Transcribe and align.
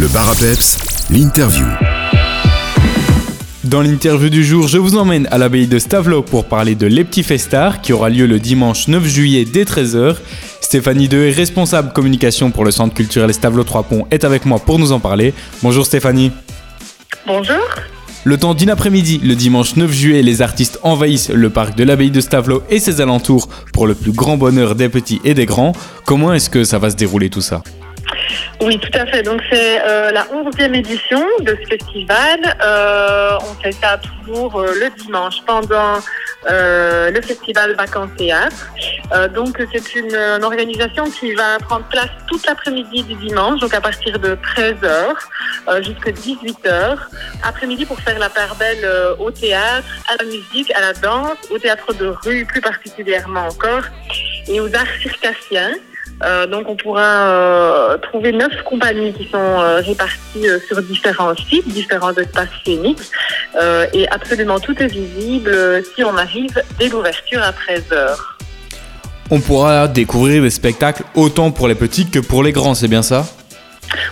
Le 0.00 0.08
bar 0.08 0.30
à 0.30 1.12
l'interview. 1.12 1.66
Dans 3.64 3.82
l'interview 3.82 4.30
du 4.30 4.42
jour, 4.42 4.66
je 4.66 4.78
vous 4.78 4.96
emmène 4.96 5.28
à 5.30 5.36
l'abbaye 5.36 5.66
de 5.66 5.78
Stavelot 5.78 6.22
pour 6.22 6.46
parler 6.46 6.74
de 6.74 6.86
Les 6.86 7.04
Petits 7.04 7.22
Festards 7.22 7.82
qui 7.82 7.92
aura 7.92 8.08
lieu 8.08 8.24
le 8.24 8.38
dimanche 8.38 8.88
9 8.88 9.04
juillet 9.04 9.44
dès 9.44 9.64
13h. 9.64 10.16
Stéphanie 10.62 11.06
Dehé, 11.06 11.32
responsable 11.32 11.92
communication 11.92 12.50
pour 12.50 12.64
le 12.64 12.70
Centre 12.70 12.94
culturel 12.94 13.34
Stavelot 13.34 13.62
3 13.62 13.82
Ponts, 13.82 14.06
est 14.10 14.24
avec 14.24 14.46
moi 14.46 14.58
pour 14.58 14.78
nous 14.78 14.92
en 14.92 15.00
parler. 15.00 15.34
Bonjour 15.62 15.84
Stéphanie. 15.84 16.32
Bonjour. 17.26 17.60
Le 18.24 18.38
temps 18.38 18.54
d'une 18.54 18.70
après-midi, 18.70 19.20
le 19.22 19.34
dimanche 19.34 19.76
9 19.76 19.92
juillet, 19.92 20.22
les 20.22 20.40
artistes 20.40 20.78
envahissent 20.82 21.28
le 21.28 21.50
parc 21.50 21.76
de 21.76 21.84
l'abbaye 21.84 22.10
de 22.10 22.22
Stavelot 22.22 22.62
et 22.70 22.80
ses 22.80 23.02
alentours 23.02 23.50
pour 23.74 23.86
le 23.86 23.94
plus 23.94 24.12
grand 24.12 24.38
bonheur 24.38 24.76
des 24.76 24.88
petits 24.88 25.20
et 25.26 25.34
des 25.34 25.44
grands. 25.44 25.72
Comment 26.06 26.32
est-ce 26.32 26.48
que 26.48 26.64
ça 26.64 26.78
va 26.78 26.88
se 26.88 26.96
dérouler 26.96 27.28
tout 27.28 27.42
ça? 27.42 27.62
Oui, 28.60 28.78
tout 28.78 28.90
à 28.98 29.06
fait. 29.06 29.22
Donc 29.22 29.40
c'est 29.50 29.80
euh, 29.82 30.10
la 30.10 30.24
11e 30.24 30.74
édition 30.74 31.22
de 31.40 31.56
ce 31.62 31.68
festival. 31.68 32.40
Euh, 32.62 33.38
on 33.40 33.54
fait 33.62 33.72
ça 33.72 33.98
toujours 33.98 34.60
euh, 34.60 34.74
le 34.78 34.90
dimanche 35.02 35.36
pendant 35.46 35.98
euh, 36.50 37.10
le 37.10 37.20
festival 37.22 37.74
Vacances 37.74 38.10
Théâtre. 38.16 38.70
Donc 39.34 39.60
c'est 39.72 39.94
une, 39.96 40.14
une 40.14 40.44
organisation 40.44 41.04
qui 41.10 41.34
va 41.34 41.58
prendre 41.58 41.84
place 41.86 42.10
toute 42.28 42.46
l'après-midi 42.46 43.02
du 43.02 43.14
dimanche, 43.16 43.58
donc 43.60 43.74
à 43.74 43.80
partir 43.80 44.18
de 44.20 44.36
13h 44.36 45.14
euh, 45.68 45.82
jusqu'à 45.82 46.12
18h. 46.12 46.98
Après-midi 47.42 47.86
pour 47.86 47.98
faire 48.00 48.18
la 48.18 48.28
part 48.28 48.54
belle 48.56 48.86
au 49.18 49.30
théâtre, 49.30 49.88
à 50.08 50.22
la 50.22 50.24
musique, 50.24 50.70
à 50.76 50.80
la 50.80 50.92
danse, 50.92 51.38
au 51.50 51.58
théâtre 51.58 51.92
de 51.94 52.06
rue 52.06 52.44
plus 52.44 52.60
particulièrement 52.60 53.46
encore, 53.46 53.82
et 54.46 54.60
aux 54.60 54.72
arts 54.74 54.94
circassiens. 55.02 55.72
Euh, 56.22 56.46
donc 56.46 56.68
on 56.68 56.76
pourra 56.76 57.28
euh, 57.28 57.98
trouver 57.98 58.32
neuf 58.32 58.52
compagnies 58.64 59.12
qui 59.14 59.24
sont 59.30 59.38
euh, 59.38 59.80
réparties 59.80 60.46
sur 60.66 60.82
différents 60.82 61.34
sites, 61.34 61.66
différents 61.68 62.14
espaces 62.14 62.48
scéniques, 62.64 63.10
euh, 63.58 63.86
et 63.94 64.06
absolument 64.08 64.60
tout 64.60 64.80
est 64.82 64.88
visible 64.88 65.82
si 65.94 66.04
on 66.04 66.16
arrive 66.16 66.62
dès 66.78 66.88
l'ouverture 66.88 67.42
à 67.42 67.52
13h. 67.52 68.16
On 69.30 69.40
pourra 69.40 69.88
découvrir 69.88 70.42
des 70.42 70.50
spectacles 70.50 71.04
autant 71.14 71.52
pour 71.52 71.68
les 71.68 71.74
petits 71.74 72.10
que 72.10 72.18
pour 72.18 72.42
les 72.42 72.52
grands, 72.52 72.74
c'est 72.74 72.88
bien 72.88 73.02
ça? 73.02 73.24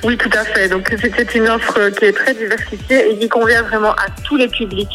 Oui, 0.04 0.16
tout 0.16 0.30
à 0.32 0.44
fait. 0.44 0.68
Donc 0.68 0.88
c'est 0.88 1.12
c'est 1.14 1.34
une 1.34 1.48
offre 1.48 1.90
qui 1.90 2.06
est 2.06 2.12
très 2.12 2.34
diversifiée 2.34 3.10
et 3.10 3.18
qui 3.18 3.28
convient 3.28 3.62
vraiment 3.62 3.92
à 3.92 4.06
tous 4.24 4.36
les 4.36 4.48
publics. 4.48 4.88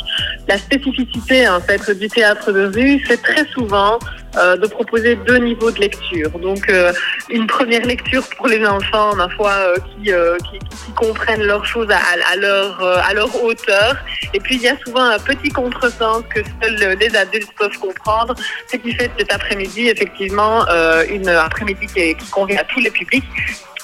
La 0.47 0.57
spécificité 0.57 1.47
en 1.47 1.59
fait 1.59 1.91
du 1.97 2.07
théâtre 2.07 2.51
de 2.51 2.65
rue, 2.65 3.03
c'est 3.07 3.21
très 3.21 3.45
souvent 3.53 3.99
euh, 4.35 4.57
de 4.57 4.65
proposer 4.65 5.15
deux 5.27 5.37
niveaux 5.37 5.69
de 5.69 5.79
lecture. 5.79 6.31
Donc 6.39 6.67
euh, 6.67 6.91
une 7.29 7.45
première 7.45 7.85
lecture 7.85 8.23
pour 8.35 8.47
les 8.47 8.65
enfants, 8.65 9.15
ma 9.15 9.29
foi, 9.29 9.51
euh, 9.51 10.37
qui, 10.39 10.59
comprennent 10.95 11.43
leurs 11.43 11.65
choses 11.65 11.87
à, 11.91 12.35
leur, 12.35 12.81
à 12.83 13.13
leur 13.13 13.43
hauteur. 13.43 13.95
Et 14.33 14.39
puis 14.39 14.55
il 14.55 14.61
y 14.61 14.67
a 14.67 14.77
souvent 14.85 15.03
un 15.03 15.19
petit 15.19 15.49
contresens 15.49 16.23
que 16.33 16.39
seuls 16.61 16.97
les 16.99 17.15
adultes 17.15 17.49
peuvent 17.57 17.77
comprendre, 17.79 18.33
ce 18.71 18.77
qui 18.77 18.93
fait 18.93 19.11
cet 19.17 19.31
après-midi 19.33 19.89
effectivement 19.89 20.65
une 21.09 21.29
après-midi 21.29 21.87
qui, 21.87 22.15
convient 22.31 22.59
à 22.59 22.63
tous 22.63 22.79
les 22.79 22.91
publics 22.91 23.23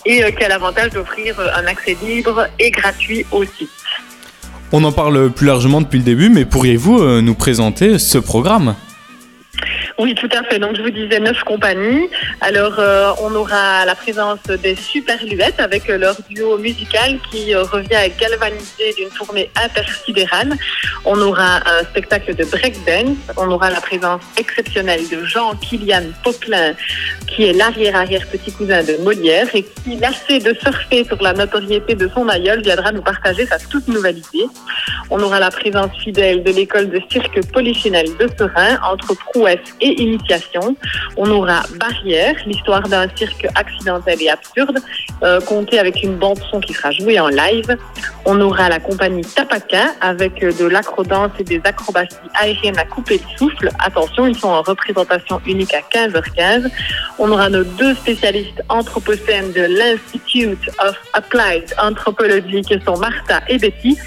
et 0.06 0.34
qui 0.34 0.44
a 0.44 0.50
l'avantage 0.50 0.92
d'offrir 0.92 1.36
un 1.40 1.66
accès 1.66 1.98
libre 2.04 2.48
et 2.60 2.70
gratuit 2.70 3.26
au 3.32 3.44
site. 3.44 3.70
On 4.72 4.84
en 4.84 4.92
parle 4.92 5.32
plus 5.32 5.48
largement 5.48 5.82
depuis 5.82 5.98
le 5.98 6.06
début, 6.06 6.30
mais 6.30 6.46
pourriez-vous 6.46 7.22
nous 7.22 7.36
présenter 7.36 7.98
ce 7.98 8.20
programme? 8.20 8.76
Oui, 10.00 10.16
tout 10.16 10.30
à 10.32 10.44
fait. 10.44 10.60
Donc, 10.60 10.78
je 10.78 10.82
vous 10.82 10.92
disais 10.92 11.20
neuf 11.20 11.44
compagnies. 11.44 12.10
Alors, 12.40 12.80
euh, 12.80 13.12
on 13.22 13.36
aura 13.36 13.84
la 13.84 13.96
présence 13.96 14.40
des 14.44 14.74
Superluettes 14.78 15.60
avec 15.60 15.90
leur 15.90 16.16
duo 16.30 16.58
musical 16.58 17.20
qui 17.30 17.54
euh, 17.54 17.64
revient 17.64 17.96
à 17.96 18.08
galvaniser 18.08 18.94
d'une 18.98 19.10
tournée 19.10 19.50
intersidérale. 19.62 20.56
On 21.04 21.20
aura 21.20 21.58
un 21.70 21.84
spectacle 21.84 22.34
de 22.34 22.46
breakdance. 22.46 23.18
On 23.36 23.52
aura 23.52 23.70
la 23.72 23.82
présence 23.82 24.22
exceptionnelle 24.38 25.02
de 25.10 25.26
Jean-Kilian 25.26 26.04
Poquelin, 26.24 26.76
qui 27.28 27.48
est 27.48 27.54
l'arrière-arrière 27.54 28.26
petit 28.28 28.54
cousin 28.54 28.82
de 28.84 28.96
Molière 29.04 29.54
et 29.54 29.64
qui, 29.64 29.98
lassé 29.98 30.40
de 30.40 30.54
surfer 30.62 31.04
sur 31.04 31.22
la 31.22 31.34
notoriété 31.34 31.96
de 31.96 32.08
son 32.08 32.30
aïeul, 32.30 32.62
viendra 32.62 32.94
nous 32.94 33.02
partager 33.02 33.46
sa 33.46 33.60
toute 33.60 33.90
nouvelle 33.90 34.20
idée. 34.20 34.48
On 35.10 35.20
aura 35.22 35.42
la 35.42 35.52
présence 35.52 35.92
fidèle 36.02 36.42
de 36.42 36.52
l'école 36.52 36.90
de 36.90 37.02
cirque 37.12 37.46
polychinelle 37.52 38.16
de 38.18 38.30
Serein, 38.38 38.80
entre 38.82 39.14
prouesse 39.14 39.60
et 39.82 39.89
initiation. 39.94 40.76
On 41.18 41.30
aura 41.30 41.64
Barrière, 41.80 42.36
l'histoire 42.46 42.88
d'un 42.88 43.08
cirque 43.16 43.48
accidentel 43.56 44.22
et 44.22 44.30
absurde, 44.30 44.80
euh, 45.24 45.40
compté 45.42 45.80
avec 45.80 46.04
une 46.04 46.16
bande 46.16 46.40
son 46.50 46.60
qui 46.60 46.74
sera 46.74 46.92
jouée 46.92 47.20
en 47.20 47.28
live. 47.28 47.78
On 48.26 48.40
aura 48.42 48.70
la 48.70 48.80
compagnie 48.80 49.24
Tapaka 49.24 49.94
avec 50.02 50.44
euh, 50.44 50.52
de 50.52 50.66
l'acrodance 50.66 51.32
et 51.40 51.44
des 51.44 51.62
acrobaties 51.64 52.16
aériennes 52.34 52.78
à 52.78 52.86
couper 52.86 53.20
le 53.20 53.38
souffle. 53.38 53.70
Attention, 53.84 54.28
ils 54.28 54.38
sont 54.38 54.50
en 54.50 54.62
représentation 54.62 55.42
unique 55.46 55.74
à 55.74 55.82
15h15. 55.82 56.70
On 57.18 57.32
aura 57.32 57.50
nos 57.50 57.64
deux 57.64 57.96
spécialistes 57.96 58.62
anthropocènes 58.70 59.52
de 59.54 59.62
l'Institute 59.62 60.70
of 60.80 60.96
Applied 61.14 61.74
Anthropology 61.82 62.62
qui 62.62 62.80
sont 62.86 62.98
Martha 62.98 63.42
et 63.48 63.58
Betty 63.58 63.98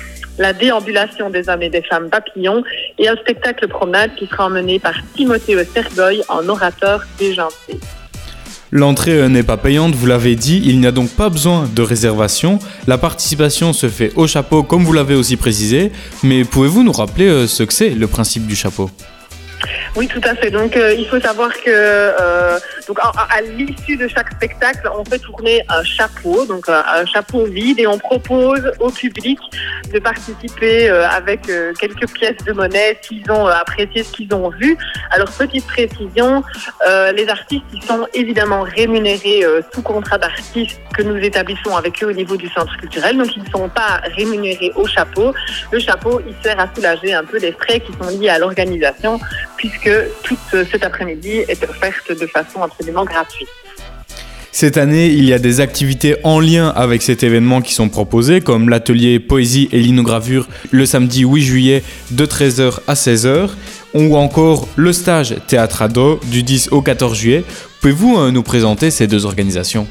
la 0.43 0.53
déambulation 0.53 1.31
des 1.31 1.49
hommes 1.49 1.63
et 1.63 1.71
des 1.71 1.83
femmes 1.83 2.11
papillons 2.11 2.65
et 2.99 3.09
un 3.09 3.17
spectacle 3.17 3.69
promenade 3.69 4.11
qui 4.17 4.27
sera 4.27 4.47
emmené 4.47 4.81
par 4.81 4.95
Timothée 5.15 5.57
Sergoy 5.73 6.23
en 6.29 6.47
orateur 6.49 7.05
déjanté. 7.17 7.79
L'entrée 8.73 9.13
euh, 9.13 9.29
n'est 9.29 9.45
pas 9.45 9.57
payante, 9.57 9.95
vous 9.95 10.07
l'avez 10.07 10.35
dit, 10.35 10.61
il 10.65 10.81
n'y 10.81 10.87
a 10.87 10.93
donc 10.93 11.11
pas 11.11 11.29
besoin 11.29 11.69
de 11.73 11.83
réservation. 11.83 12.59
La 12.89 12.99
participation 12.99 13.73
se 13.73 13.89
fait 13.89 14.13
au 14.17 14.27
chapeau, 14.27 14.63
comme 14.63 14.83
vous 14.83 14.95
l'avez 14.95 15.15
aussi 15.15 15.37
précisé, 15.37 15.93
mais 16.25 16.43
pouvez-vous 16.45 16.83
nous 16.83 16.93
rappeler 16.93 17.29
euh, 17.29 17.47
ce 17.47 17.63
que 17.63 17.73
c'est 17.73 17.91
le 17.91 18.07
principe 18.09 18.47
du 18.47 18.57
chapeau? 18.57 18.91
Oui, 19.95 20.09
tout 20.09 20.21
à 20.25 20.35
fait. 20.35 20.51
Donc, 20.51 20.77
euh, 20.77 20.95
il 20.95 21.07
faut 21.07 21.21
savoir 21.21 21.53
que 21.53 21.69
euh, 21.69 22.59
donc 22.87 22.99
à, 23.01 23.41
l'issue 23.41 23.97
de 23.97 24.09
chaque 24.09 24.33
spectacle, 24.33 24.89
on 24.97 25.05
fait 25.05 25.19
tourner 25.19 25.63
un 25.69 25.83
chapeau, 25.83 26.45
donc 26.47 26.69
un, 26.69 26.85
un 26.87 27.07
chapeau 27.07 27.45
vide, 27.45 27.81
et 27.81 27.87
on 27.87 27.99
propose 27.99 28.73
au 28.81 28.91
public 28.91 29.39
de 29.93 29.99
participer 29.99 30.91
euh, 30.91 31.09
avec 31.09 31.49
euh, 31.49 31.73
quelques 31.79 32.09
pièces 32.13 32.43
de 32.47 32.53
monnaie 32.53 32.99
s'ils 33.03 33.31
ont 33.31 33.47
euh, 33.47 33.53
apprécié 33.53 34.03
ce 34.03 34.13
qu'ils 34.13 34.35
ont 34.35 34.51
vu. 34.51 34.77
Alors, 35.11 35.29
petite 35.31 35.67
précision, 35.67 36.43
euh, 36.87 37.13
les 37.13 37.29
artistes 37.29 37.65
ils 37.73 37.83
sont 37.83 38.07
évidemment 38.15 38.63
rémunérés 38.63 39.45
euh, 39.45 39.61
sous 39.73 39.83
contrat 39.83 40.19
d'artiste 40.19 40.81
que 40.95 41.03
nous 41.03 41.17
établissons 41.17 41.77
avec 41.77 42.03
eux 42.03 42.07
au 42.07 42.13
niveau 42.13 42.37
du 42.37 42.49
centre 42.49 42.77
culturel, 42.77 43.17
donc 43.17 43.35
ils 43.37 43.43
ne 43.43 43.51
sont 43.51 43.69
pas 43.69 44.01
rémunérés 44.17 44.73
au 44.77 44.87
chapeau. 44.87 45.35
Le 45.71 45.79
chapeau, 45.79 46.21
il 46.27 46.35
sert 46.43 46.59
à 46.61 46.69
soulager 46.75 47.13
un 47.13 47.25
peu 47.25 47.39
les 47.39 47.53
frais 47.53 47.81
qui 47.81 47.93
sont 47.93 48.09
liés 48.09 48.29
à 48.29 48.39
l'organisation, 48.39 49.21
puisque 49.57 49.91
toute 50.23 50.39
euh, 50.55 50.65
cet 50.71 50.85
après-midi 50.85 51.45
est 51.49 51.63
offerte 51.69 52.13
de 52.13 52.27
façon 52.27 52.63
absolument 52.73 53.05
gratuite. 53.05 53.49
Cette 54.55 54.77
année, 54.77 55.07
il 55.07 55.25
y 55.25 55.33
a 55.33 55.39
des 55.39 55.61
activités 55.61 56.17
en 56.25 56.39
lien 56.39 56.69
avec 56.69 57.01
cet 57.01 57.23
événement 57.23 57.63
qui 57.63 57.73
sont 57.73 57.89
proposées, 57.89 58.43
comme 58.43 58.69
l'atelier 58.69 59.19
poésie 59.19 59.71
et 59.73 59.79
linogravure 59.79 60.47
le 60.71 60.85
samedi 60.85 61.25
8 61.25 61.43
juillet 61.43 61.83
de 62.11 62.27
13h 62.27 62.81
à 62.87 62.93
16h, 62.93 63.49
ou 63.95 64.15
encore 64.17 64.69
le 64.77 64.93
stage 64.93 65.37
théâtre 65.47 65.81
ado 65.81 66.21
du 66.25 66.43
10 66.43 66.69
au 66.71 66.83
14 66.83 67.17
juillet. 67.17 67.45
Pouvez-vous 67.81 68.19
euh, 68.19 68.31
nous 68.31 68.43
présenter 68.43 68.91
ces 68.91 69.07
deux 69.07 69.25
organisations? 69.25 69.87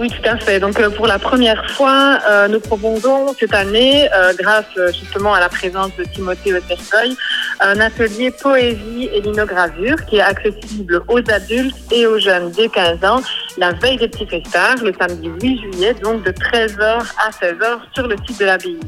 Oui, 0.00 0.08
tout 0.08 0.26
à 0.26 0.38
fait. 0.38 0.58
Donc, 0.58 0.80
euh, 0.80 0.88
pour 0.88 1.06
la 1.06 1.18
première 1.18 1.70
fois, 1.72 2.18
euh, 2.26 2.48
nous 2.48 2.58
proposons 2.58 3.34
cette 3.38 3.52
année, 3.52 4.08
euh, 4.14 4.32
grâce 4.38 4.64
justement 4.98 5.34
à 5.34 5.40
la 5.40 5.50
présence 5.50 5.90
de 5.98 6.04
Timothée 6.04 6.54
Ostergoy, 6.54 7.14
un 7.60 7.78
atelier 7.80 8.30
poésie 8.30 9.08
et 9.12 9.20
linogravure 9.20 10.04
qui 10.06 10.16
est 10.16 10.22
accessible 10.22 11.02
aux 11.08 11.18
adultes 11.30 11.76
et 11.92 12.06
aux 12.06 12.18
jeunes 12.18 12.50
dès 12.52 12.68
15 12.68 13.04
ans 13.04 13.20
la 13.58 13.72
veille 13.72 13.98
des 13.98 14.08
petits 14.08 14.26
festards, 14.26 14.76
le 14.82 14.92
samedi 14.98 15.28
8 15.42 15.60
juillet, 15.60 15.94
donc 16.02 16.24
de 16.24 16.30
13h 16.30 17.02
à 17.18 17.30
16h 17.30 17.80
sur 17.94 18.06
le 18.06 18.16
site 18.26 18.40
de 18.40 18.46
l'abbaye. 18.46 18.80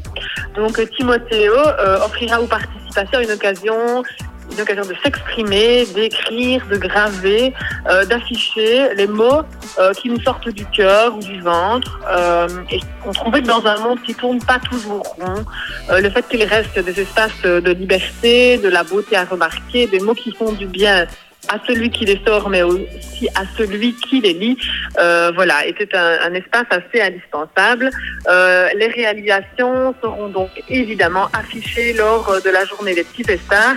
Donc, 0.55 0.79
euh, 0.79 0.85
Timothéo 0.97 1.53
euh, 1.53 2.05
offrira 2.05 2.41
aux 2.41 2.47
participateurs 2.47 3.21
une 3.21 3.31
occasion 3.31 4.03
une 4.51 4.61
occasion 4.61 4.83
de 4.83 4.95
s'exprimer, 5.03 5.85
d'écrire, 5.87 6.65
de 6.67 6.77
graver, 6.77 7.53
euh, 7.89 8.05
d'afficher 8.05 8.93
les 8.95 9.07
mots 9.07 9.41
euh, 9.79 9.93
qui 9.93 10.09
nous 10.09 10.19
sortent 10.21 10.49
du 10.49 10.65
cœur 10.65 11.15
ou 11.15 11.19
du 11.19 11.41
ventre. 11.41 11.99
Euh, 12.09 12.47
et 12.71 12.79
on 13.05 13.11
trouvait 13.11 13.41
que 13.41 13.47
dans 13.47 13.65
un 13.65 13.79
monde 13.79 14.01
qui 14.01 14.13
tourne 14.13 14.39
pas 14.39 14.59
toujours 14.59 15.03
rond, 15.19 15.43
euh, 15.89 15.99
le 15.99 16.09
fait 16.09 16.27
qu'il 16.27 16.43
reste 16.43 16.77
des 16.79 16.99
espaces 16.99 17.41
de 17.43 17.71
liberté, 17.71 18.57
de 18.57 18.69
la 18.69 18.83
beauté 18.83 19.15
à 19.15 19.25
remarquer, 19.25 19.87
des 19.87 19.99
mots 19.99 20.13
qui 20.13 20.31
font 20.31 20.51
du 20.51 20.67
bien 20.67 21.07
à 21.53 21.59
celui 21.67 21.91
qui 21.91 22.05
les 22.05 22.19
sort, 22.25 22.49
mais 22.49 22.63
aussi 22.63 23.27
à 23.35 23.43
celui 23.57 23.93
qui 23.95 24.21
les 24.21 24.33
lit. 24.33 24.57
Euh, 24.99 25.31
voilà, 25.35 25.65
était 25.67 25.95
un, 25.95 26.17
un 26.27 26.33
espace 26.33 26.65
assez 26.71 26.99
indispensable. 27.01 27.91
Euh, 28.27 28.69
les 28.75 28.87
réalisations 28.87 29.93
seront 30.01 30.29
donc 30.29 30.49
évidemment 30.67 31.27
affichées 31.33 31.93
lors 31.93 32.41
de 32.43 32.49
la 32.49 32.65
journée 32.65 32.95
des 32.95 33.03
petits 33.03 33.23
festards. 33.23 33.75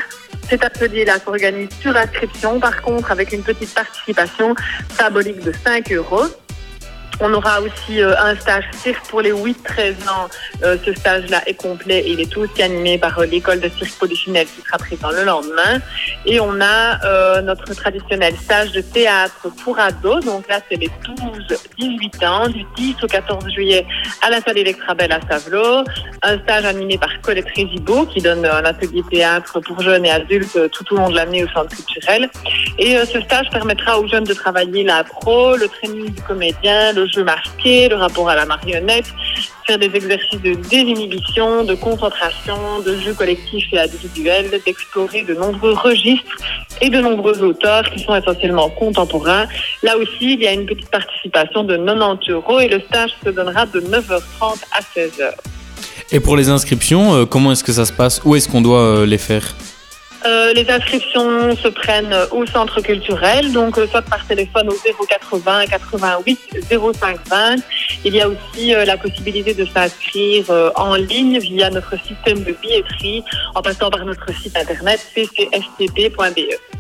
Cet 0.49 0.65
atelier-là 0.65 1.19
s'organise 1.19 1.69
sur 1.81 1.95
inscription, 1.97 2.61
par 2.61 2.81
contre, 2.81 3.11
avec 3.11 3.33
une 3.33 3.43
petite 3.43 3.75
participation 3.75 4.55
symbolique 4.97 5.41
de 5.41 5.53
5 5.53 5.93
euros. 5.93 6.27
On 7.21 7.33
aura 7.33 7.61
aussi 7.63 8.03
euh, 8.03 8.15
un 8.19 8.37
stage 8.37 8.65
cirque 8.73 9.07
pour 9.09 9.23
les 9.23 9.33
8-13 9.33 9.93
ans. 10.09 10.29
Euh, 10.63 10.77
ce 10.85 10.93
stage-là 10.93 11.41
est 11.47 11.55
complet 11.55 12.01
et 12.01 12.11
il 12.13 12.21
est 12.21 12.37
aussi 12.37 12.63
animé 12.63 12.99
par 12.99 13.19
euh, 13.19 13.25
l'école 13.25 13.61
de 13.61 13.71
cirque 13.71 13.99
polychinelle 13.99 14.47
qui 14.47 14.61
sera 14.61 14.77
présent 14.77 15.11
le 15.11 15.25
lendemain. 15.25 15.81
Et 16.27 16.41
on 16.41 16.61
a 16.61 17.41
notre 17.43 17.75
traditionnel 17.75 18.35
stage 18.37 18.73
de 18.73 18.81
théâtre 18.81 19.49
pour 19.63 19.79
ados. 19.79 20.25
Donc 20.25 20.49
là, 20.49 20.61
c'est 20.69 20.77
les 20.77 20.91
12-18 21.79 22.27
ans, 22.27 22.49
du 22.49 22.65
10 22.77 22.97
au 23.03 23.07
14 23.07 23.49
juillet 23.51 23.87
à 24.23 24.31
la 24.31 24.41
salle 24.41 24.59
Electrabel 24.59 25.13
à 25.13 25.21
Savelot. 25.29 25.85
Un 26.23 26.39
stage 26.41 26.65
animé 26.65 26.99
par 26.99 27.11
Colette 27.23 27.47
Rézibaud 27.55 28.07
qui 28.07 28.21
donne 28.21 28.45
un 28.45 28.65
atelier 28.65 29.03
théâtre 29.11 29.61
pour 29.61 29.81
jeunes 29.81 30.05
et 30.05 30.11
adultes 30.11 30.71
tout 30.71 30.95
au 30.95 30.97
long 30.97 31.11
de 31.11 31.17
l'année 31.17 31.45
au 31.45 31.49
centre 31.49 31.75
culturel. 31.75 32.29
Et 32.79 32.97
ce 33.07 33.21
stage 33.21 33.49
permettra 33.51 33.99
aux 33.99 34.09
jeunes 34.09 34.25
de 34.25 34.35
travailler 34.35 34.83
la 34.83 35.05
pro, 35.05 35.57
le 35.57 35.69
training 35.69 36.11
du 36.11 36.23
comédien, 36.23 36.93
le 36.93 37.06
jeu 37.09 37.25
marqué, 37.25 37.89
le 37.89 37.97
rapport 37.97 38.29
à 38.29 38.35
la 38.35 38.47
marionnette, 38.47 39.07
faire 39.67 39.79
des 39.79 39.95
exercices 39.95 40.41
de 40.41 40.55
désinhibition, 40.55 41.65
de 41.65 41.75
concentration, 41.75 42.81
de 42.85 42.97
jeu 42.99 43.15
collectif 43.15 43.67
et 43.73 43.79
individuel, 43.79 44.51
d'explorer 44.65 45.23
de 45.23 45.35
nombreux 45.35 45.73
registres 45.73 46.37
et 46.81 46.91
de 46.91 47.01
nombreux 47.01 47.43
auteurs 47.43 47.89
qui 47.91 48.03
sont 48.03 48.15
essentiellement 48.15 48.71
contemporains. 48.71 49.47
Là 49.83 49.97
aussi, 49.97 50.35
il 50.35 50.43
y 50.43 50.47
a 50.47 50.53
une 50.53 50.67
petite 50.67 50.91
participation 50.91 51.65
de 51.65 51.77
90 51.77 52.31
euros 52.31 52.61
et 52.61 52.69
le 52.69 52.81
stage 52.81 53.11
se 53.25 53.31
donnera 53.31 53.67
de 53.67 53.81
9h30 53.81 54.63
à 54.73 54.81
16h. 54.81 55.33
Et 56.13 56.21
pour 56.21 56.37
les 56.37 56.49
inscriptions, 56.49 57.15
euh, 57.15 57.25
comment 57.27 57.53
est-ce 57.53 57.65
que 57.65 57.73
ça 57.73 57.85
se 57.85 57.93
passe? 57.93 58.21
Où 58.25 58.37
est-ce 58.37 58.49
qu'on 58.49 58.61
doit 58.61 58.81
euh, 58.81 59.07
les 59.07 59.19
faire? 59.19 59.55
Euh, 60.25 60.53
les 60.55 60.69
inscriptions 60.71 61.55
se 61.57 61.69
prennent 61.69 62.15
au 62.31 62.47
centre 62.47 62.81
culturel, 62.81 63.53
donc 63.53 63.79
euh, 63.79 63.87
soit 63.87 64.03
par 64.03 64.27
téléphone 64.27 64.69
au 64.69 65.05
080 65.07 65.67
88 65.67 66.39
05 66.71 67.19
20. 67.29 67.57
Il 68.05 68.15
y 68.15 68.21
a 68.21 68.29
aussi 68.29 68.75
euh, 68.75 68.85
la 68.85 68.97
possibilité 68.97 69.55
de 69.55 69.65
s'inscrire 69.67 70.47
en 70.75 70.95
ligne 70.95 71.39
via 71.39 71.71
notre 71.71 71.99
système 72.03 72.43
de 72.43 72.53
billetterie 72.53 73.23
en 73.55 73.63
passant 73.63 73.91
par 73.91 74.05
notre 74.05 74.33
site 74.33 74.57
internet 74.57 75.01
ccstp.be. 75.15 76.76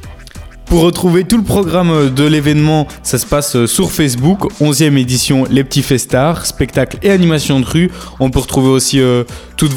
Pour 0.77 0.85
retrouver 0.85 1.25
tout 1.25 1.39
le 1.39 1.43
programme 1.43 2.11
de 2.11 2.25
l'événement, 2.25 2.87
ça 3.03 3.17
se 3.17 3.25
passe 3.25 3.65
sur 3.65 3.91
Facebook, 3.91 4.53
11e 4.61 4.99
édition 4.99 5.47
Les 5.49 5.65
Petits 5.65 5.83
Festards, 5.83 6.45
spectacles 6.45 6.99
et 7.01 7.11
animations 7.11 7.61
de 7.61 7.65
rue. 7.65 7.91
On 8.21 8.29
peut 8.29 8.41
retrouver 8.41 8.69
aussi 8.69 9.01
euh, 9.01 9.25
tout, 9.57 9.71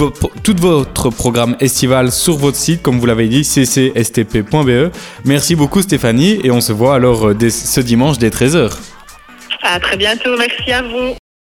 votre 0.57 1.09
programme 1.09 1.55
estival 1.61 2.11
sur 2.11 2.35
votre 2.35 2.57
site, 2.57 2.81
comme 2.81 2.99
vous 2.99 3.05
l'avez 3.05 3.29
dit, 3.29 3.45
ccstp.be. 3.45 4.91
Merci 5.23 5.55
beaucoup 5.55 5.81
Stéphanie 5.81 6.41
et 6.43 6.51
on 6.51 6.59
se 6.59 6.73
voit 6.73 6.95
alors 6.95 7.29
euh, 7.29 7.49
ce 7.49 7.79
dimanche 7.79 8.17
dès 8.17 8.27
13h. 8.27 8.69
À 9.63 9.79
très 9.79 9.95
bientôt, 9.95 10.35
merci 10.37 10.69
à 10.73 10.81
vous. 10.81 11.18